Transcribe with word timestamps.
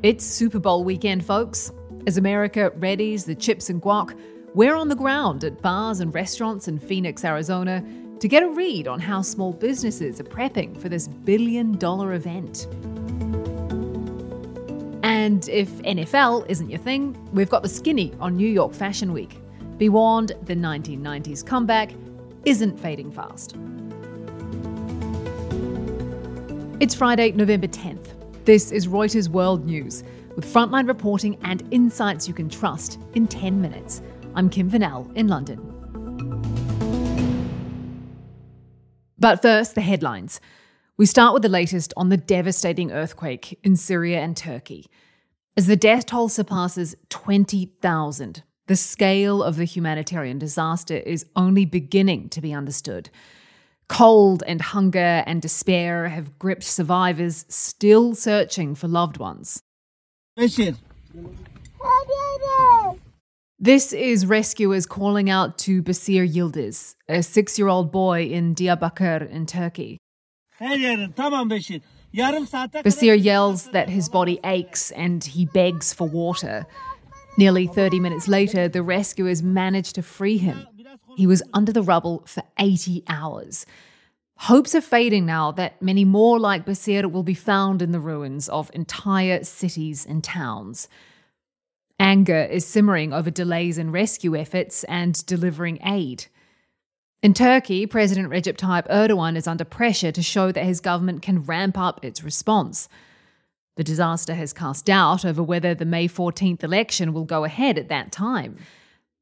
It's 0.00 0.24
Super 0.24 0.60
Bowl 0.60 0.84
weekend, 0.84 1.26
folks. 1.26 1.72
As 2.06 2.18
America 2.18 2.70
readies 2.78 3.26
the 3.26 3.34
chips 3.34 3.68
and 3.68 3.82
guac, 3.82 4.16
we're 4.54 4.76
on 4.76 4.88
the 4.88 4.94
ground 4.94 5.42
at 5.42 5.60
bars 5.60 5.98
and 5.98 6.14
restaurants 6.14 6.68
in 6.68 6.78
Phoenix, 6.78 7.24
Arizona, 7.24 7.84
to 8.20 8.28
get 8.28 8.44
a 8.44 8.48
read 8.48 8.86
on 8.86 9.00
how 9.00 9.22
small 9.22 9.52
businesses 9.52 10.20
are 10.20 10.24
prepping 10.24 10.80
for 10.80 10.88
this 10.88 11.08
billion 11.08 11.76
dollar 11.78 12.12
event. 12.12 12.68
And 15.02 15.48
if 15.48 15.68
NFL 15.82 16.48
isn't 16.48 16.70
your 16.70 16.78
thing, 16.78 17.18
we've 17.32 17.50
got 17.50 17.64
the 17.64 17.68
skinny 17.68 18.14
on 18.20 18.36
New 18.36 18.48
York 18.48 18.74
Fashion 18.74 19.12
Week. 19.12 19.36
Be 19.78 19.88
warned, 19.88 20.30
the 20.44 20.54
1990s 20.54 21.44
comeback 21.44 21.90
isn't 22.44 22.78
fading 22.78 23.10
fast. 23.10 23.56
It's 26.78 26.94
Friday, 26.94 27.32
November 27.32 27.66
10th. 27.66 28.17
This 28.48 28.72
is 28.72 28.86
Reuters 28.86 29.28
World 29.28 29.66
News, 29.66 30.02
with 30.34 30.46
frontline 30.46 30.88
reporting 30.88 31.36
and 31.42 31.62
insights 31.70 32.26
you 32.26 32.32
can 32.32 32.48
trust 32.48 32.98
in 33.12 33.26
10 33.26 33.60
minutes. 33.60 34.00
I'm 34.34 34.48
Kim 34.48 34.70
Vanell 34.70 35.14
in 35.14 35.28
London. 35.28 35.58
But 39.18 39.42
first, 39.42 39.74
the 39.74 39.82
headlines. 39.82 40.40
We 40.96 41.04
start 41.04 41.34
with 41.34 41.42
the 41.42 41.50
latest 41.50 41.92
on 41.94 42.08
the 42.08 42.16
devastating 42.16 42.90
earthquake 42.90 43.60
in 43.62 43.76
Syria 43.76 44.20
and 44.20 44.34
Turkey. 44.34 44.86
As 45.54 45.66
the 45.66 45.76
death 45.76 46.06
toll 46.06 46.30
surpasses 46.30 46.96
20,000, 47.10 48.42
the 48.66 48.76
scale 48.76 49.42
of 49.42 49.56
the 49.56 49.66
humanitarian 49.66 50.38
disaster 50.38 50.96
is 50.96 51.26
only 51.36 51.66
beginning 51.66 52.30
to 52.30 52.40
be 52.40 52.54
understood. 52.54 53.10
Cold 53.88 54.42
and 54.46 54.60
hunger 54.60 55.22
and 55.26 55.40
despair 55.40 56.08
have 56.08 56.38
gripped 56.38 56.64
survivors 56.64 57.44
still 57.48 58.14
searching 58.14 58.74
for 58.74 58.86
loved 58.86 59.16
ones. 59.16 59.62
This 63.58 63.92
is 63.92 64.24
rescuers 64.24 64.86
calling 64.86 65.28
out 65.28 65.58
to 65.58 65.82
Basir 65.82 66.32
Yildiz, 66.32 66.94
a 67.08 67.22
six 67.22 67.58
year 67.58 67.66
old 67.68 67.90
boy 67.90 68.24
in 68.26 68.54
Diyarbakir 68.54 69.28
in 69.28 69.46
Turkey. 69.46 69.98
Basir 72.84 73.22
yells 73.22 73.70
that 73.70 73.88
his 73.88 74.08
body 74.08 74.38
aches 74.44 74.90
and 74.92 75.24
he 75.24 75.46
begs 75.46 75.92
for 75.92 76.08
water. 76.08 76.66
Nearly 77.36 77.66
30 77.66 78.00
minutes 78.00 78.28
later, 78.28 78.68
the 78.68 78.82
rescuers 78.82 79.42
manage 79.42 79.92
to 79.94 80.02
free 80.02 80.38
him. 80.38 80.66
He 81.18 81.26
was 81.26 81.42
under 81.52 81.72
the 81.72 81.82
rubble 81.82 82.22
for 82.26 82.44
80 82.60 83.02
hours. 83.08 83.66
Hopes 84.36 84.72
are 84.76 84.80
fading 84.80 85.26
now 85.26 85.50
that 85.50 85.82
many 85.82 86.04
more 86.04 86.38
like 86.38 86.64
Basir 86.64 87.10
will 87.10 87.24
be 87.24 87.34
found 87.34 87.82
in 87.82 87.90
the 87.90 87.98
ruins 87.98 88.48
of 88.48 88.70
entire 88.72 89.42
cities 89.42 90.06
and 90.06 90.22
towns. 90.22 90.86
Anger 91.98 92.44
is 92.44 92.64
simmering 92.64 93.12
over 93.12 93.32
delays 93.32 93.78
in 93.78 93.90
rescue 93.90 94.36
efforts 94.36 94.84
and 94.84 95.26
delivering 95.26 95.80
aid. 95.84 96.26
In 97.20 97.34
Turkey, 97.34 97.84
President 97.84 98.30
Recep 98.30 98.56
Tayyip 98.56 98.86
Erdogan 98.88 99.36
is 99.36 99.48
under 99.48 99.64
pressure 99.64 100.12
to 100.12 100.22
show 100.22 100.52
that 100.52 100.64
his 100.64 100.78
government 100.78 101.20
can 101.20 101.42
ramp 101.42 101.76
up 101.76 102.04
its 102.04 102.22
response. 102.22 102.88
The 103.76 103.82
disaster 103.82 104.36
has 104.36 104.52
cast 104.52 104.86
doubt 104.86 105.24
over 105.24 105.42
whether 105.42 105.74
the 105.74 105.84
May 105.84 106.06
14th 106.06 106.62
election 106.62 107.12
will 107.12 107.24
go 107.24 107.42
ahead 107.42 107.76
at 107.76 107.88
that 107.88 108.12
time. 108.12 108.56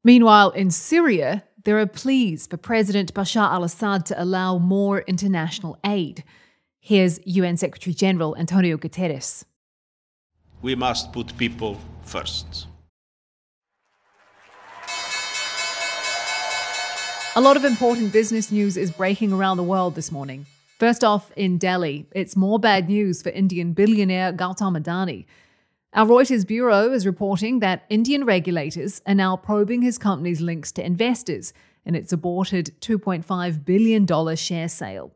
Meanwhile, 0.03 0.51
in 0.51 0.69
Syria, 0.69 1.43
there 1.67 1.77
are 1.77 1.85
pleas 1.85 2.47
for 2.47 2.55
President 2.55 3.13
Bashar 3.13 3.51
al 3.51 3.65
Assad 3.65 4.05
to 4.05 4.23
allow 4.23 4.57
more 4.57 5.01
international 5.01 5.77
aid. 5.85 6.23
Here's 6.79 7.19
UN 7.25 7.57
Secretary 7.57 7.93
General 7.93 8.37
Antonio 8.37 8.77
Guterres. 8.77 9.43
We 10.61 10.75
must 10.75 11.11
put 11.11 11.37
people 11.37 11.77
first. 12.03 12.67
A 17.35 17.41
lot 17.41 17.57
of 17.57 17.65
important 17.65 18.13
business 18.13 18.49
news 18.49 18.77
is 18.77 18.89
breaking 18.89 19.33
around 19.33 19.57
the 19.57 19.63
world 19.63 19.95
this 19.95 20.09
morning. 20.09 20.45
First 20.79 21.03
off, 21.03 21.33
in 21.35 21.57
Delhi, 21.57 22.05
it's 22.13 22.37
more 22.37 22.59
bad 22.59 22.87
news 22.87 23.21
for 23.21 23.27
Indian 23.31 23.73
billionaire 23.73 24.31
Gautam 24.31 24.81
Adani. 24.81 25.25
Our 25.93 26.05
Reuters 26.05 26.45
bureau 26.45 26.91
is 26.91 27.05
reporting 27.05 27.59
that 27.59 27.85
Indian 27.89 28.25
regulators 28.25 29.01
are 29.07 29.15
now 29.15 29.37
probing 29.37 29.81
his 29.81 29.97
company's 29.97 30.41
links 30.41 30.71
to 30.73 30.85
investors 30.85 31.53
in 31.85 31.95
its 31.95 32.11
aborted 32.11 32.75
$2.5 32.81 33.63
billion 33.63 34.35
share 34.35 34.67
sale. 34.67 35.13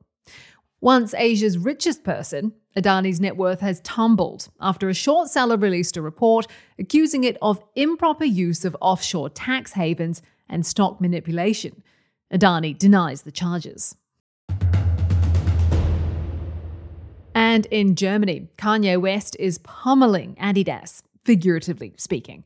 Once 0.80 1.14
Asia's 1.14 1.58
richest 1.58 2.04
person, 2.04 2.54
Adani's 2.76 3.20
net 3.20 3.36
worth 3.36 3.60
has 3.60 3.82
tumbled 3.82 4.48
after 4.62 4.88
a 4.88 4.94
short 4.94 5.30
seller 5.30 5.58
released 5.58 5.98
a 5.98 6.02
report 6.02 6.48
accusing 6.80 7.26
it 7.26 7.38
of 7.42 7.62
improper 7.76 8.26
use 8.26 8.64
of 8.64 8.76
offshore 8.80 9.30
tax 9.30 9.74
havens 9.74 10.22
and 10.48 10.66
stock 10.66 11.02
manipulation. 11.02 11.84
Adani 12.34 12.76
denies 12.76 13.24
the 13.24 13.32
charges. 13.32 13.96
And 17.34 17.66
in 17.68 17.96
Germany, 17.96 18.50
Kanye 18.58 19.00
West 19.00 19.38
is 19.40 19.60
pummeling 19.60 20.36
Adidas, 20.36 21.04
figuratively 21.24 21.94
speaking. 21.98 22.44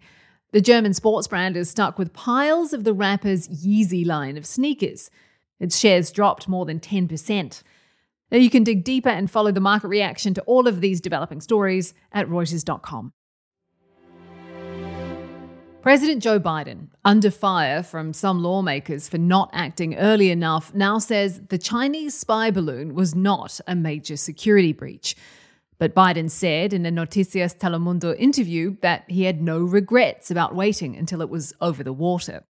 The 0.52 0.62
German 0.62 0.94
sports 0.94 1.28
brand 1.28 1.58
is 1.58 1.70
stuck 1.70 1.98
with 1.98 2.14
piles 2.14 2.72
of 2.72 2.84
the 2.84 2.94
rapper's 2.94 3.48
Yeezy 3.48 4.06
line 4.06 4.38
of 4.38 4.46
sneakers. 4.46 5.10
Its 5.60 5.78
shares 5.78 6.12
dropped 6.12 6.48
more 6.48 6.66
than 6.66 6.80
10%. 6.80 7.64
Now 8.32 8.38
you 8.38 8.50
can 8.50 8.64
dig 8.64 8.84
deeper 8.84 9.10
and 9.10 9.30
follow 9.30 9.52
the 9.52 9.60
market 9.60 9.88
reaction 9.88 10.34
to 10.36 10.42
all 10.44 10.68
of 10.68 10.82
these 10.82 11.02
developing 11.02 11.42
stories 11.42 11.94
at 12.12 12.28
Reuters.com. 12.28 13.14
President 15.86 16.24
Joe 16.24 16.40
Biden, 16.40 16.88
under 17.06 17.30
fire 17.30 17.84
from 17.84 18.12
some 18.12 18.42
lawmakers 18.42 19.08
for 19.08 19.20
not 19.20 19.52
acting 19.54 19.94
early 19.98 20.32
enough, 20.32 20.74
now 20.74 20.98
says 20.98 21.42
the 21.50 21.60
Chinese 21.60 22.18
spy 22.18 22.50
balloon 22.50 22.96
was 22.96 23.14
not 23.14 23.60
a 23.68 23.76
major 23.76 24.18
security 24.18 24.74
breach. 24.74 25.16
But 25.78 25.94
Biden 25.94 26.32
said 26.32 26.74
in 26.74 26.88
a 26.88 26.92
Noticias 26.92 27.56
Telemundo 27.56 28.16
interview 28.18 28.78
that 28.82 29.04
he 29.08 29.26
had 29.26 29.44
no 29.44 29.60
regrets 29.60 30.32
about 30.32 30.56
waiting 30.56 30.96
until 30.96 31.22
it 31.22 31.30
was 31.30 31.54
over 31.62 31.84
the 31.84 31.94
water. 31.94 32.46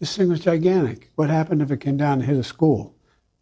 This 0.00 0.16
thing 0.16 0.30
was 0.30 0.40
gigantic. 0.40 1.10
What 1.16 1.28
happened 1.28 1.60
if 1.60 1.70
it 1.70 1.80
came 1.80 1.98
down 1.98 2.20
and 2.20 2.24
hit 2.24 2.38
a 2.38 2.42
school 2.42 2.94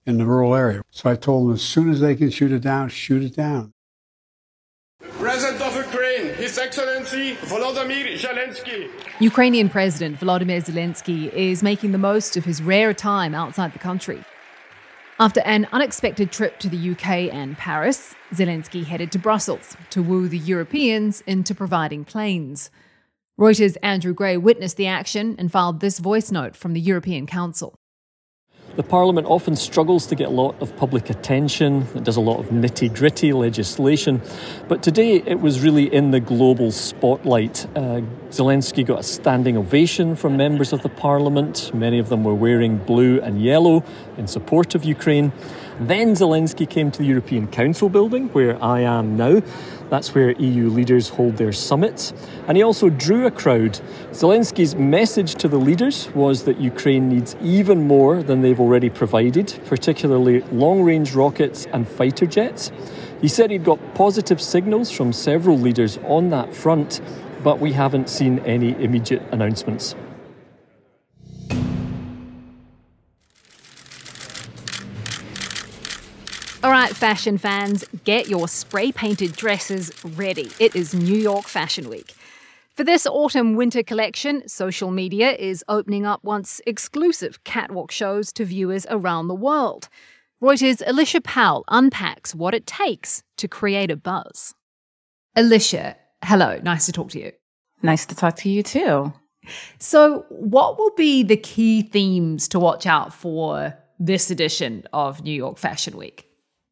in 0.07 0.19
the 0.19 0.27
rural 0.27 0.57
area? 0.57 0.83
So 0.91 1.09
I 1.09 1.15
told 1.15 1.47
them 1.47 1.55
as 1.55 1.63
soon 1.63 1.89
as 1.89 2.01
they 2.01 2.17
can 2.17 2.31
shoot 2.31 2.51
it 2.51 2.63
down, 2.63 2.89
shoot 2.89 3.23
it 3.23 3.37
down. 3.37 3.75
His 6.51 6.59
Excellency 6.59 7.37
Volodymyr 7.37 8.19
Zelensky. 8.19 8.91
Ukrainian 9.21 9.69
President 9.69 10.19
Volodymyr 10.19 10.61
Zelensky 10.61 11.33
is 11.33 11.63
making 11.63 11.93
the 11.93 11.99
most 11.99 12.37
of 12.37 12.45
his 12.45 12.61
rare 12.61 12.93
time 12.93 13.37
outside 13.37 13.73
the 13.73 13.79
country. 13.79 14.25
After 15.21 15.43
an 15.43 15.69
unexpected 15.71 16.33
trip 16.33 16.59
to 16.59 16.69
the 16.69 16.91
UK 16.91 17.33
and 17.33 17.57
Paris, 17.57 18.17
Zelensky 18.35 18.85
headed 18.85 19.13
to 19.13 19.19
Brussels 19.21 19.77
to 19.91 20.03
woo 20.03 20.27
the 20.27 20.39
Europeans 20.39 21.21
into 21.25 21.55
providing 21.55 22.05
planes. 22.05 22.69
Reuters' 23.39 23.77
Andrew 23.81 24.13
Gray 24.13 24.37
witnessed 24.37 24.77
the 24.77 24.89
action 24.89 25.37
and 25.39 25.53
filed 25.53 25.79
this 25.79 26.01
voice 26.01 26.33
note 26.33 26.57
from 26.57 26.73
the 26.73 26.81
European 26.81 27.29
Council. 27.29 27.77
The 28.77 28.85
Parliament 28.85 29.27
often 29.27 29.57
struggles 29.57 30.07
to 30.07 30.15
get 30.15 30.29
a 30.29 30.31
lot 30.31 30.55
of 30.63 30.77
public 30.77 31.11
attention. 31.11 31.89
It 31.97 32.05
does 32.05 32.17
a 32.17 32.21
lot 32.21 32.39
of 32.39 32.51
nitty 32.51 32.95
gritty 32.95 33.33
legislation. 33.33 34.23
But 34.69 34.81
today 34.81 35.17
it 35.27 35.41
was 35.41 35.61
really 35.61 35.93
in 35.93 36.13
the 36.13 36.21
global 36.21 36.71
spotlight. 36.71 37.67
Uh, 37.75 38.03
Zelensky 38.31 38.87
got 38.87 39.01
a 39.01 39.03
standing 39.03 39.57
ovation 39.57 40.15
from 40.15 40.37
members 40.37 40.73
of 40.73 40.83
the 40.83 40.89
Parliament. 40.89 41.75
Many 41.75 41.99
of 41.99 42.11
them 42.11 42.23
were 42.23 42.35
wearing 42.35 42.79
blue 42.79 43.21
and 43.21 43.43
yellow 43.43 43.83
in 44.17 44.29
support 44.29 44.77
of 44.77 44.85
Ukraine. 44.85 45.33
Then 45.81 46.13
Zelensky 46.13 46.69
came 46.69 46.91
to 46.91 46.99
the 46.99 47.07
European 47.07 47.47
Council 47.47 47.89
building, 47.89 48.29
where 48.29 48.63
I 48.63 48.81
am 48.81 49.17
now. 49.17 49.41
That's 49.89 50.15
where 50.15 50.33
EU 50.33 50.69
leaders 50.69 51.09
hold 51.09 51.39
their 51.39 51.55
summits. 51.55 52.13
And 52.47 52.59
he 52.59 52.63
also 52.63 52.91
drew 52.91 53.27
a 53.27 53.31
crowd. 53.31 53.81
Zelensky's 54.11 54.75
message 54.75 55.37
to 55.37 55.49
the 55.49 55.57
leaders 55.57 56.11
was 56.15 56.45
that 56.45 56.61
Ukraine 56.61 57.09
needs 57.09 57.35
even 57.43 57.87
more 57.87 58.23
than 58.23 58.43
they've 58.43 58.61
already 58.61 58.91
provided, 58.91 59.59
particularly 59.65 60.43
long 60.53 60.83
range 60.83 61.15
rockets 61.15 61.67
and 61.73 61.89
fighter 61.89 62.27
jets. 62.27 62.71
He 63.23 63.29
said 63.29 63.51
he'd 63.51 63.65
got 63.65 63.95
positive 63.95 64.43
signals 64.43 64.91
from 64.91 65.15
several 65.15 65.59
leaders 65.59 65.99
on 66.05 66.29
that 66.29 66.55
front, 66.55 67.01
but 67.43 67.59
we 67.59 67.73
haven't 67.73 68.11
seen 68.11 68.39
any 68.41 68.73
immediate 68.83 69.23
announcements. 69.33 69.95
All 76.63 76.71
right, 76.71 76.95
fashion 76.95 77.39
fans, 77.39 77.87
get 78.05 78.29
your 78.29 78.47
spray 78.47 78.93
painted 78.93 79.33
dresses 79.33 79.91
ready. 80.05 80.51
It 80.59 80.77
is 80.77 80.93
New 80.93 81.17
York 81.17 81.47
Fashion 81.47 81.89
Week. 81.89 82.15
For 82.75 82.85
this 82.85 83.07
autumn 83.07 83.55
winter 83.55 83.83
collection, 83.83 84.47
social 84.47 84.91
media 84.91 85.33
is 85.33 85.65
opening 85.69 86.05
up 86.05 86.23
once 86.23 86.61
exclusive 86.67 87.43
catwalk 87.45 87.91
shows 87.91 88.31
to 88.35 88.45
viewers 88.45 88.87
around 88.91 89.29
the 89.29 89.35
world. 89.35 89.89
Reuters' 90.43 90.83
Alicia 90.87 91.23
Powell 91.23 91.65
unpacks 91.69 92.35
what 92.35 92.53
it 92.53 92.67
takes 92.67 93.23
to 93.39 93.49
create 93.49 93.91
a 93.91 93.97
buzz. 93.97 94.55
Alicia, 95.35 95.97
hello, 96.23 96.61
nice 96.63 96.85
to 96.85 96.93
talk 96.93 97.09
to 97.13 97.21
you. 97.21 97.33
Nice 97.83 98.05
to 98.05 98.15
talk 98.15 98.37
to 98.37 98.51
you 98.51 98.63
too. 98.63 99.15
So, 99.79 100.27
what 100.29 100.79
will 100.79 100.93
be 100.95 101.23
the 101.23 101.39
key 101.39 101.81
themes 101.81 102.49
to 102.49 102.61
watch 102.61 102.87
out 102.87 103.15
for 103.15 103.79
this 103.99 104.31
edition 104.31 104.87
of 104.93 105.25
New 105.25 105.33
York 105.33 105.57
Fashion 105.57 105.97
Week? 105.97 106.30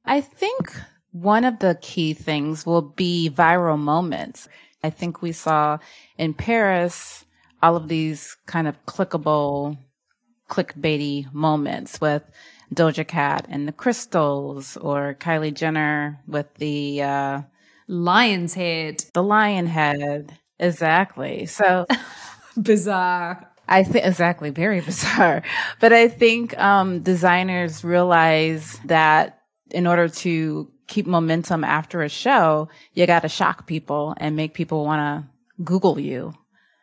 I 0.09 0.23
think 0.23 0.75
one 1.13 1.45
of 1.45 1.59
the 1.59 1.79
key 1.83 2.15
things 2.15 2.65
will 2.65 2.81
be 2.81 3.31
viral 3.31 3.79
moments. 3.79 4.49
I 4.83 4.89
think 4.89 5.21
we 5.21 5.33
saw 5.33 5.79
in 6.17 6.33
Paris 6.33 7.27
all 7.63 7.77
of 7.77 7.89
these 7.89 8.35
kind 8.47 8.67
of 8.67 8.87
clickable, 8.87 9.77
clickbaity 10.49 11.31
moments 11.35 12.01
with 12.01 12.23
Doja 12.75 13.07
Cat 13.07 13.45
and 13.51 13.69
the 13.69 13.73
crystals 13.73 14.79
or 14.79 15.15
Kylie 15.21 15.53
Jenner 15.53 16.19
with 16.27 16.47
the 16.55 17.03
uh, 17.03 17.43
lion's 17.87 18.55
head. 18.55 19.05
The 19.13 19.23
lion 19.23 19.67
head. 19.67 20.39
Exactly. 20.59 21.45
So 21.45 21.85
bizarre. 22.61 23.47
I 23.69 23.83
think 23.85 24.07
exactly 24.07 24.49
very 24.49 24.81
bizarre. 24.81 25.43
But 25.81 25.93
I 25.93 26.09
think 26.09 26.59
um, 26.59 27.01
designers 27.01 27.85
realize 27.85 28.81
that 28.87 29.38
in 29.71 29.87
order 29.87 30.09
to 30.09 30.71
keep 30.87 31.07
momentum 31.07 31.65
after 31.65 32.03
a 32.03 32.09
show, 32.09 32.69
you 32.95 33.07
got 33.07 33.21
to 33.21 33.29
shock 33.29 33.67
people 33.67 34.15
and 34.19 34.37
make 34.37 34.55
people 34.55 34.85
want 34.85 35.01
to 35.01 35.63
Google 35.63 35.99
you. 35.99 36.35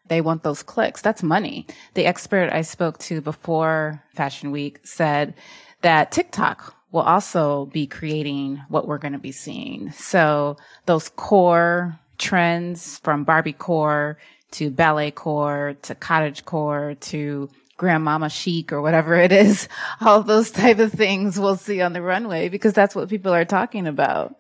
They 0.08 0.22
want 0.22 0.44
those 0.44 0.62
clicks. 0.62 1.02
That's 1.02 1.24
money. 1.24 1.66
The 1.96 2.06
expert 2.06 2.52
I 2.52 2.62
spoke 2.62 3.00
to 3.00 3.22
before 3.22 4.04
Fashion 4.14 4.52
Week 4.52 4.80
said 4.84 5.34
that 5.82 6.12
TikTok 6.12 6.76
will 6.92 7.02
also 7.02 7.66
be 7.66 7.88
creating 7.88 8.62
what 8.70 8.88
we're 8.88 9.00
going 9.00 9.14
to 9.14 9.20
be 9.20 9.32
seeing. 9.32 9.92
So 9.92 10.58
those 10.86 11.10
core 11.10 12.00
trends 12.18 13.00
from 13.00 13.24
Barbie 13.24 13.54
core 13.54 14.18
to 14.52 14.70
ballet 14.70 15.12
core 15.12 15.76
to 15.82 15.96
cottage 15.96 16.46
core 16.46 16.96
to 17.02 17.50
grandmama 17.78 18.30
chic 18.30 18.72
or 18.72 18.82
whatever 18.82 19.16
it 19.16 19.32
is, 19.32 19.68
all 20.02 20.24
those 20.24 20.52
type 20.52 20.80
of 20.80 20.92
things 20.92 21.40
we'll 21.40 21.58
see 21.58 21.82
on 21.82 21.94
the 21.94 22.02
runway 22.02 22.50
because 22.50 22.74
that's 22.74 22.96
what 22.96 23.10
people 23.10 23.34
are 23.34 23.46
talking 23.46 23.88
about. 23.88 24.36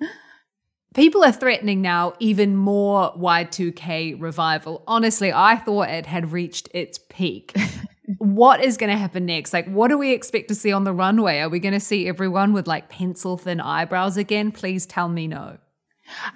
People 0.94 1.26
are 1.26 1.32
threatening 1.32 1.82
now 1.82 2.14
even 2.20 2.56
more 2.56 3.14
Y2K 3.18 4.22
revival. 4.22 4.82
Honestly, 4.88 5.34
I 5.34 5.58
thought 5.58 5.90
it 5.90 6.06
had 6.06 6.32
reached 6.32 6.70
its 6.74 7.00
peak. 7.10 7.54
what 8.18 8.64
is 8.64 8.78
going 8.78 8.90
to 8.92 8.98
happen 8.98 9.26
next? 9.26 9.52
Like, 9.52 9.68
what 9.68 9.90
do 9.90 9.98
we 9.98 10.14
expect 10.14 10.48
to 10.48 10.56
see 10.56 10.72
on 10.72 10.86
the 10.86 10.94
runway? 10.94 11.40
Are 11.40 11.50
we 11.50 11.60
going 11.60 11.74
to 11.74 11.81
see 11.81 12.08
everyone 12.08 12.54
with 12.54 12.66
like 12.66 12.88
pencil 12.88 13.38
thin 13.38 13.60
eyebrows 13.60 14.16
again? 14.16 14.54
Please 14.54 14.86
tell 14.86 15.10
me 15.10 15.28
no. 15.28 15.58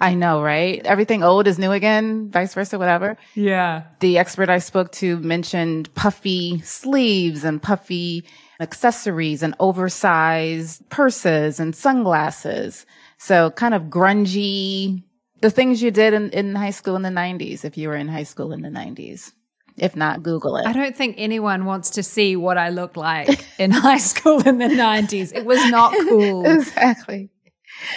I 0.00 0.14
know, 0.14 0.42
right? 0.42 0.84
Everything 0.84 1.22
old 1.22 1.46
is 1.46 1.58
new 1.58 1.72
again, 1.72 2.30
vice 2.30 2.54
versa, 2.54 2.78
whatever. 2.78 3.16
Yeah. 3.34 3.84
The 4.00 4.18
expert 4.18 4.48
I 4.48 4.58
spoke 4.58 4.92
to 4.92 5.18
mentioned 5.18 5.94
puffy 5.94 6.60
sleeves 6.62 7.44
and 7.44 7.62
puffy 7.62 8.24
accessories 8.60 9.42
and 9.42 9.54
oversized 9.58 10.88
purses 10.90 11.60
and 11.60 11.74
sunglasses. 11.74 12.84
So 13.18 13.50
kind 13.50 13.74
of 13.74 13.84
grungy, 13.84 15.02
the 15.40 15.50
things 15.50 15.82
you 15.82 15.90
did 15.90 16.14
in, 16.14 16.30
in 16.30 16.54
high 16.54 16.70
school 16.70 16.96
in 16.96 17.02
the 17.02 17.08
90s, 17.08 17.64
if 17.64 17.76
you 17.78 17.88
were 17.88 17.96
in 17.96 18.08
high 18.08 18.24
school 18.24 18.52
in 18.52 18.62
the 18.62 18.68
90s. 18.68 19.32
If 19.76 19.96
not, 19.96 20.22
Google 20.22 20.56
it. 20.56 20.66
I 20.66 20.74
don't 20.74 20.94
think 20.94 21.14
anyone 21.16 21.64
wants 21.64 21.90
to 21.90 22.02
see 22.02 22.36
what 22.36 22.58
I 22.58 22.68
looked 22.68 22.98
like 22.98 23.46
in 23.58 23.70
high 23.70 23.98
school 23.98 24.46
in 24.46 24.58
the 24.58 24.66
90s. 24.66 25.34
It 25.34 25.46
was 25.46 25.64
not 25.70 25.94
cool. 26.08 26.44
exactly. 26.60 27.30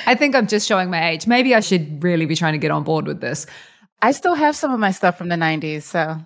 I 0.05 0.15
think 0.15 0.35
I'm 0.35 0.47
just 0.47 0.67
showing 0.67 0.89
my 0.89 1.09
age. 1.09 1.27
Maybe 1.27 1.55
I 1.55 1.59
should 1.59 2.03
really 2.03 2.25
be 2.25 2.35
trying 2.35 2.53
to 2.53 2.59
get 2.59 2.71
on 2.71 2.83
board 2.83 3.05
with 3.07 3.21
this. 3.21 3.45
I 4.01 4.11
still 4.11 4.35
have 4.35 4.55
some 4.55 4.71
of 4.71 4.79
my 4.79 4.91
stuff 4.91 5.17
from 5.17 5.29
the 5.29 5.35
90s, 5.35 5.83
so 5.83 6.17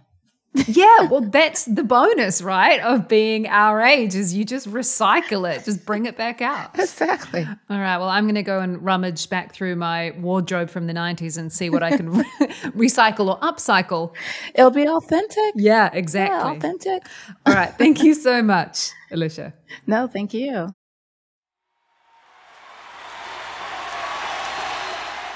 yeah, 0.66 1.04
well, 1.04 1.22
that's 1.32 1.66
the 1.66 1.84
bonus, 1.84 2.42
right? 2.42 2.80
Of 2.80 3.08
being 3.08 3.48
our 3.48 3.82
age 3.82 4.16
is 4.16 4.34
you 4.34 4.46
just 4.46 4.70
recycle 4.70 5.50
it, 5.50 5.64
just 5.66 5.86
bring 5.86 6.06
it 6.06 6.18
back 6.18 6.42
out. 6.42 6.78
Exactly. 6.80 7.48
All 7.70 7.80
right. 7.80 7.98
Well, 7.98 8.10
I'm 8.10 8.26
going 8.26 8.36
to 8.36 8.44
go 8.44 8.60
and 8.60 8.84
rummage 8.84 9.30
back 9.30 9.54
through 9.54 9.76
my 9.76 10.12
wardrobe 10.20 10.70
from 10.70 10.88
the 10.88 10.94
90s 10.94 11.38
and 11.38 11.52
see 11.52 11.70
what 11.70 11.84
I 11.84 11.96
can 11.96 12.10
re- 12.10 12.26
recycle 12.76 13.28
or 13.28 13.40
upcycle. 13.40 14.16
It'll 14.56 14.72
be 14.72 14.88
authentic. 14.88 15.54
Yeah, 15.56 15.90
exactly. 15.94 16.38
Yeah, 16.38 16.52
authentic. 16.52 17.04
All 17.46 17.54
right. 17.54 17.74
Thank 17.78 18.04
you 18.04 18.14
so 18.14 18.42
much, 18.44 18.90
Alicia. 19.12 19.54
No, 19.86 20.08
thank 20.08 20.34
you. 20.34 20.70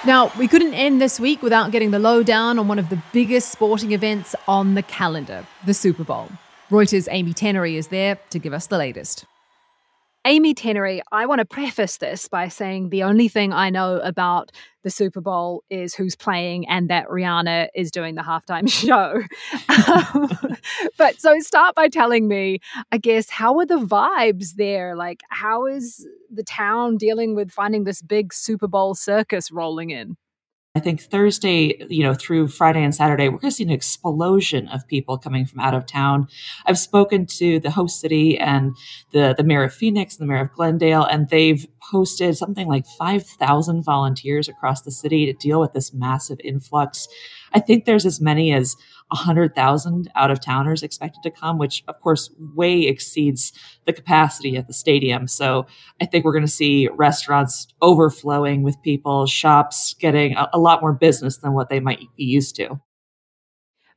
Now, 0.03 0.31
we 0.35 0.47
couldn't 0.47 0.73
end 0.73 0.99
this 0.99 1.19
week 1.19 1.43
without 1.43 1.69
getting 1.69 1.91
the 1.91 1.99
lowdown 1.99 2.57
on 2.57 2.67
one 2.67 2.79
of 2.79 2.89
the 2.89 2.99
biggest 3.13 3.51
sporting 3.51 3.91
events 3.91 4.33
on 4.47 4.73
the 4.73 4.81
calendar, 4.81 5.45
the 5.63 5.75
Super 5.75 6.03
Bowl. 6.03 6.27
Reuters' 6.71 7.07
Amy 7.11 7.35
Tennery 7.35 7.75
is 7.75 7.89
there 7.89 8.17
to 8.31 8.39
give 8.39 8.51
us 8.51 8.65
the 8.65 8.79
latest. 8.79 9.25
Amy 10.25 10.53
Tennery, 10.53 11.01
I 11.11 11.25
want 11.25 11.39
to 11.39 11.45
preface 11.45 11.97
this 11.97 12.27
by 12.27 12.47
saying 12.47 12.89
the 12.89 13.01
only 13.01 13.27
thing 13.27 13.51
I 13.53 13.71
know 13.71 13.95
about 13.97 14.51
the 14.83 14.91
Super 14.91 15.19
Bowl 15.19 15.63
is 15.71 15.95
who's 15.95 16.15
playing 16.15 16.67
and 16.67 16.91
that 16.91 17.07
Rihanna 17.07 17.69
is 17.73 17.89
doing 17.89 18.13
the 18.13 18.21
halftime 18.21 18.69
show. 18.71 19.21
Um, 19.67 20.57
but 20.97 21.19
so 21.19 21.39
start 21.39 21.73
by 21.73 21.87
telling 21.87 22.27
me, 22.27 22.59
I 22.91 22.99
guess, 22.99 23.31
how 23.31 23.57
are 23.59 23.65
the 23.65 23.79
vibes 23.79 24.53
there? 24.57 24.95
Like, 24.95 25.21
how 25.29 25.65
is 25.65 26.07
the 26.31 26.43
town 26.43 26.97
dealing 26.97 27.35
with 27.35 27.51
finding 27.51 27.83
this 27.83 28.03
big 28.03 28.31
Super 28.31 28.67
Bowl 28.67 28.93
circus 28.93 29.51
rolling 29.51 29.89
in? 29.89 30.17
I 30.73 30.79
think 30.79 31.01
Thursday, 31.01 31.85
you 31.89 32.01
know, 32.03 32.13
through 32.13 32.47
Friday 32.47 32.81
and 32.81 32.95
Saturday, 32.95 33.27
we're 33.27 33.39
going 33.39 33.51
to 33.51 33.55
see 33.55 33.63
an 33.65 33.69
explosion 33.69 34.69
of 34.69 34.87
people 34.87 35.17
coming 35.17 35.45
from 35.45 35.59
out 35.59 35.73
of 35.73 35.85
town. 35.85 36.29
I've 36.65 36.79
spoken 36.79 37.25
to 37.25 37.59
the 37.59 37.71
host 37.71 37.99
city 37.99 38.37
and 38.37 38.77
the, 39.11 39.35
the 39.37 39.43
mayor 39.43 39.63
of 39.63 39.73
Phoenix 39.73 40.15
and 40.15 40.23
the 40.23 40.31
mayor 40.31 40.43
of 40.43 40.53
Glendale, 40.53 41.03
and 41.03 41.27
they've 41.27 41.67
posted 41.91 42.37
something 42.37 42.67
like 42.67 42.85
5,000 42.85 43.83
volunteers 43.83 44.47
across 44.47 44.81
the 44.81 44.91
city 44.91 45.25
to 45.25 45.33
deal 45.33 45.59
with 45.59 45.73
this 45.73 45.93
massive 45.93 46.39
influx. 46.43 47.07
I 47.53 47.59
think 47.59 47.83
there's 47.83 48.05
as 48.05 48.21
many 48.21 48.53
as 48.53 48.75
100,000 49.09 50.09
out 50.15 50.31
of 50.31 50.39
towners 50.39 50.83
expected 50.83 51.21
to 51.23 51.31
come, 51.31 51.57
which 51.57 51.83
of 51.89 51.99
course 51.99 52.29
way 52.55 52.83
exceeds 52.83 53.51
the 53.85 53.91
capacity 53.91 54.55
at 54.55 54.67
the 54.67 54.73
stadium. 54.73 55.27
So 55.27 55.67
I 55.99 56.05
think 56.05 56.23
we're 56.23 56.31
going 56.31 56.45
to 56.45 56.51
see 56.51 56.87
restaurants 56.93 57.67
overflowing 57.81 58.63
with 58.63 58.81
people, 58.81 59.25
shops 59.25 59.93
getting 59.99 60.35
a, 60.35 60.49
a 60.53 60.59
lot 60.59 60.81
more 60.81 60.93
business 60.93 61.37
than 61.37 61.53
what 61.53 61.69
they 61.69 61.81
might 61.81 61.99
be 62.15 62.23
used 62.23 62.55
to. 62.55 62.79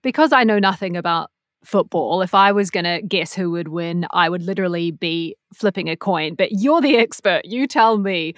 Because 0.02 0.32
I 0.32 0.44
know 0.44 0.58
nothing 0.58 0.96
about 0.96 1.30
football, 1.64 2.22
if 2.22 2.34
I 2.34 2.52
was 2.52 2.70
going 2.70 2.84
to 2.84 3.02
guess 3.02 3.34
who 3.34 3.50
would 3.52 3.68
win, 3.68 4.06
I 4.10 4.28
would 4.28 4.42
literally 4.42 4.90
be 4.90 5.36
flipping 5.54 5.88
a 5.88 5.96
coin. 5.96 6.34
But 6.34 6.52
you're 6.52 6.80
the 6.80 6.96
expert. 6.96 7.42
You 7.44 7.66
tell 7.66 7.98
me 7.98 8.34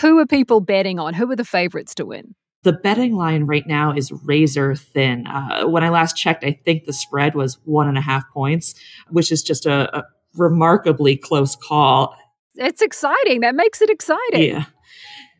who 0.00 0.18
are 0.18 0.26
people 0.26 0.60
betting 0.60 0.98
on? 0.98 1.14
Who 1.14 1.30
are 1.30 1.36
the 1.36 1.44
favorites 1.44 1.94
to 1.96 2.06
win? 2.06 2.34
The 2.64 2.72
betting 2.72 3.16
line 3.16 3.44
right 3.44 3.66
now 3.66 3.92
is 3.92 4.12
razor 4.24 4.76
thin. 4.76 5.26
Uh, 5.26 5.66
when 5.66 5.82
I 5.82 5.88
last 5.88 6.16
checked, 6.16 6.44
I 6.44 6.60
think 6.64 6.84
the 6.84 6.92
spread 6.92 7.34
was 7.34 7.58
one 7.64 7.88
and 7.88 7.98
a 7.98 8.00
half 8.00 8.22
points, 8.32 8.74
which 9.10 9.32
is 9.32 9.42
just 9.42 9.66
a, 9.66 9.98
a 9.98 10.04
remarkably 10.36 11.16
close 11.16 11.56
call. 11.56 12.14
It's 12.54 12.80
exciting. 12.80 13.40
That 13.40 13.56
makes 13.56 13.82
it 13.82 13.90
exciting. 13.90 14.44
Yeah. 14.44 14.66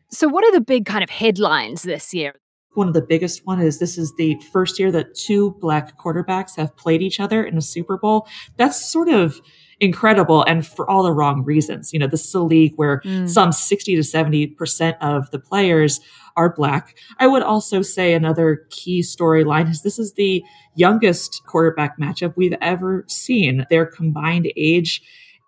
So, 0.09 0.27
what 0.27 0.43
are 0.43 0.51
the 0.51 0.61
big 0.61 0.85
kind 0.85 1.03
of 1.03 1.09
headlines 1.09 1.83
this 1.83 2.13
year? 2.13 2.35
One 2.75 2.87
of 2.87 2.93
the 2.93 3.01
biggest 3.01 3.45
one 3.45 3.61
is 3.61 3.79
this 3.79 3.97
is 3.97 4.13
the 4.15 4.39
first 4.51 4.79
year 4.79 4.91
that 4.91 5.15
two 5.15 5.51
black 5.59 5.97
quarterbacks 5.97 6.55
have 6.57 6.75
played 6.75 7.01
each 7.01 7.19
other 7.19 7.43
in 7.43 7.57
a 7.57 7.61
Super 7.61 7.97
Bowl. 7.97 8.27
That's 8.57 8.91
sort 8.91 9.09
of 9.09 9.39
incredible 9.79 10.43
and 10.43 10.65
for 10.65 10.89
all 10.89 11.03
the 11.03 11.11
wrong 11.11 11.43
reasons. 11.43 11.93
You 11.93 11.99
know, 11.99 12.07
this 12.07 12.25
is 12.25 12.33
a 12.33 12.41
league 12.41 12.73
where 12.75 13.01
mm. 13.05 13.29
some 13.29 13.51
60 13.51 13.95
to 13.95 14.01
70% 14.01 14.97
of 15.01 15.29
the 15.31 15.39
players 15.39 15.99
are 16.35 16.53
black. 16.53 16.97
I 17.19 17.27
would 17.27 17.43
also 17.43 17.81
say 17.81 18.13
another 18.13 18.65
key 18.69 19.01
storyline 19.01 19.69
is 19.69 19.83
this 19.83 19.99
is 19.99 20.13
the 20.13 20.43
youngest 20.75 21.43
quarterback 21.45 21.99
matchup 21.99 22.33
we've 22.35 22.55
ever 22.61 23.05
seen. 23.07 23.65
Their 23.69 23.85
combined 23.85 24.51
age, 24.55 25.01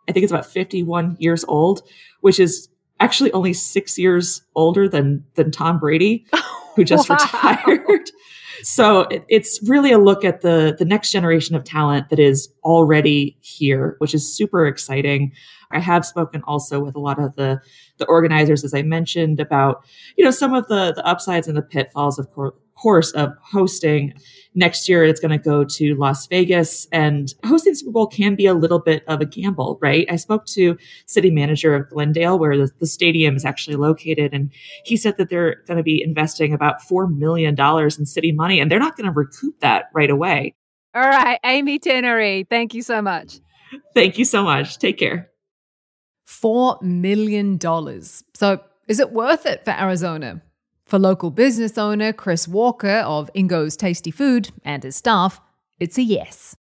I 0.08 0.12
think 0.12 0.24
it's 0.24 0.34
about 0.34 0.46
51 0.46 1.18
years 1.20 1.44
old, 1.48 1.82
which 2.22 2.40
is 2.40 2.70
actually 3.00 3.32
only 3.34 3.54
six 3.54 3.98
years 3.98 4.42
older 4.56 4.88
than, 4.88 5.24
than 5.36 5.52
Tom 5.52 5.80
Brady, 5.80 6.26
who 6.76 6.84
just 6.84 7.10
wow. 7.10 7.18
retired. 7.18 8.12
So 8.64 9.02
it, 9.02 9.24
it's 9.30 9.60
really 9.68 9.92
a 9.92 10.00
look 10.00 10.26
at 10.26 10.42
the 10.42 10.76
the 10.80 10.86
next 10.86 11.12
generation 11.12 11.56
of 11.56 11.64
talent 11.64 12.10
that 12.10 12.18
is 12.18 12.50
already 12.64 13.38
here, 13.42 13.96
which 14.00 14.16
is 14.16 14.36
super 14.36 14.66
exciting. 14.66 15.34
I 15.72 15.80
have 15.80 16.04
spoken 16.04 16.42
also 16.48 16.80
with 16.84 16.96
a 16.96 17.00
lot 17.00 17.20
of 17.20 17.36
the 17.36 17.62
the 17.98 18.06
organizers, 18.06 18.64
as 18.64 18.74
I 18.74 18.82
mentioned, 18.82 19.40
about 19.40 19.86
you 20.18 20.26
know 20.26 20.32
some 20.32 20.56
of 20.56 20.68
the 20.68 20.94
the 20.94 21.06
upsides 21.06 21.48
and 21.48 21.56
the 21.56 21.62
pitfalls 21.62 22.18
of 22.18 22.32
co- 22.32 22.56
course, 22.76 23.12
of 23.12 23.34
hosting. 23.42 24.14
Next 24.54 24.88
year, 24.88 25.04
it's 25.04 25.20
going 25.20 25.32
to 25.32 25.38
go 25.38 25.64
to 25.64 25.96
Las 25.96 26.28
Vegas 26.28 26.88
and 26.92 27.34
hosting 27.46 27.76
Super 27.76 27.92
Bowl 27.92 28.08
can 28.08 28.36
be 28.36 28.46
a 28.46 28.54
little 28.54 28.80
bit 28.80 29.04
of 29.08 29.22
a 29.22 29.26
gamble, 29.26 29.78
right? 29.82 30.06
I 30.10 30.16
spoke 30.18 30.46
to 30.48 30.78
city 31.06 31.32
manager 31.32 31.76
of 31.76 31.90
Glendale, 31.90 32.40
where 32.40 32.58
the, 32.58 32.72
the 32.80 32.88
stadium 32.88 33.36
is 33.36 33.44
actually 33.44 33.76
located. 33.76 34.34
And 34.34 34.52
he 34.84 34.98
said 34.98 35.18
that 35.18 35.30
they're 35.30 35.64
going 35.68 35.78
to 35.78 35.84
be 35.84 36.02
investing 36.02 36.54
about 36.54 36.82
$4 36.82 37.14
million 37.14 37.56
in 37.60 38.06
city 38.06 38.32
money 38.32 38.60
and 38.60 38.72
they're 38.72 38.80
not 38.80 38.96
going 38.96 39.06
to 39.06 39.12
recoup 39.12 39.60
that 39.60 39.86
right 39.94 40.10
away. 40.10 40.54
All 40.94 41.02
right, 41.02 41.40
Amy 41.44 41.78
Tennery, 41.78 42.48
thank 42.50 42.74
you 42.74 42.82
so 42.82 43.02
much. 43.02 43.40
Thank 43.94 44.18
you 44.18 44.24
so 44.24 44.44
much. 44.44 44.78
Take 44.78 44.98
care. 44.98 45.30
$4 46.28 46.82
million. 46.82 47.60
So, 47.62 48.62
is 48.88 49.00
it 49.00 49.12
worth 49.12 49.46
it 49.46 49.66
for 49.66 49.72
Arizona? 49.72 50.42
For 50.86 51.00
local 51.00 51.32
business 51.32 51.80
owner 51.80 52.14
Chris 52.14 52.48
Walker 52.48 53.00
of 53.00 53.32
Ingo's 53.34 53.76
Tasty 53.76 54.12
Food 54.12 54.52
and 54.64 54.84
his 54.84 54.96
staff, 54.96 55.42
it's 55.80 55.98
a 55.98 56.04
yes. 56.04 56.56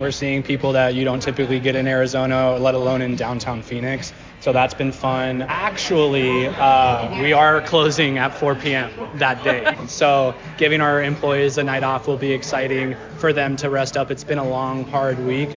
We're 0.00 0.10
seeing 0.10 0.42
people 0.42 0.72
that 0.72 0.94
you 0.94 1.06
don't 1.06 1.20
typically 1.20 1.60
get 1.60 1.74
in 1.74 1.88
Arizona, 1.88 2.58
let 2.58 2.74
alone 2.74 3.00
in 3.00 3.16
downtown 3.16 3.62
Phoenix. 3.62 4.12
So 4.40 4.52
that's 4.52 4.74
been 4.74 4.92
fun. 4.92 5.40
Actually, 5.48 6.48
uh, 6.48 7.22
we 7.22 7.32
are 7.32 7.62
closing 7.62 8.18
at 8.18 8.34
4 8.34 8.54
p.m. 8.56 8.90
that 9.14 9.42
day. 9.42 9.74
So 9.88 10.34
giving 10.58 10.82
our 10.82 11.02
employees 11.02 11.56
a 11.56 11.64
night 11.64 11.84
off 11.84 12.06
will 12.06 12.18
be 12.18 12.32
exciting 12.32 12.94
for 13.16 13.32
them 13.32 13.56
to 13.56 13.70
rest 13.70 13.96
up. 13.96 14.10
It's 14.10 14.24
been 14.24 14.36
a 14.36 14.46
long, 14.46 14.84
hard 14.84 15.18
week. 15.20 15.54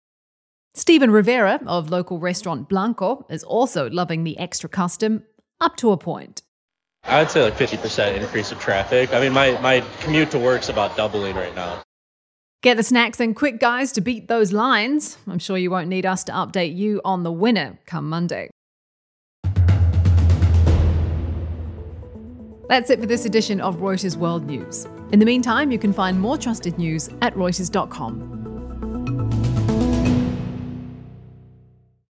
Stephen 0.76 1.12
Rivera 1.12 1.60
of 1.66 1.90
local 1.90 2.20
restaurant 2.20 2.70
Blanco 2.70 3.26
is 3.30 3.44
also 3.44 3.90
loving 3.90 4.24
the 4.24 4.40
extra 4.40 4.70
custom 4.70 5.24
up 5.60 5.76
to 5.78 5.92
a 5.92 5.98
point. 5.98 6.42
I 7.08 7.22
would 7.22 7.32
say 7.32 7.42
like 7.42 7.58
50% 7.58 8.18
increase 8.18 8.52
of 8.52 8.60
traffic. 8.60 9.14
I 9.14 9.22
mean, 9.22 9.34
my, 9.34 9.60
my 9.62 9.82
commute 10.02 10.32
to 10.32 10.40
work's 10.40 10.70
about 10.70 10.98
doubling 10.98 11.36
right 11.36 11.56
now. 11.56 11.82
Get 12.64 12.76
the 12.76 12.84
snacks 12.84 13.20
and 13.20 13.36
quick 13.36 13.60
guys 13.60 13.92
to 13.94 14.02
beat 14.02 14.28
those 14.28 14.52
lines. 14.52 15.18
I'm 15.28 15.40
sure 15.40 15.58
you 15.58 15.72
won't 15.72 15.88
need 15.88 16.06
us 16.06 16.24
to 16.26 16.32
update 16.32 16.76
you 16.76 17.00
on 17.06 17.24
the 17.24 17.32
winner 17.32 17.80
come 17.86 18.10
Monday. 18.10 18.50
That's 22.68 22.90
it 22.90 23.00
for 23.00 23.06
this 23.06 23.24
edition 23.24 23.62
of 23.62 23.78
Reuters 23.78 24.18
World 24.18 24.46
News. 24.46 24.86
In 25.14 25.20
the 25.20 25.26
meantime, 25.26 25.72
you 25.72 25.80
can 25.80 25.94
find 25.94 26.20
more 26.20 26.38
trusted 26.38 26.78
news 26.78 27.10
at 27.22 27.34
Reuters.com. 27.36 28.57